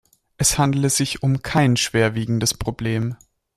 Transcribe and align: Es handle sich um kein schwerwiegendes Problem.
Es 0.37 0.57
handle 0.57 0.89
sich 0.89 1.21
um 1.21 1.43
kein 1.43 1.77
schwerwiegendes 1.77 2.55
Problem. 2.55 3.17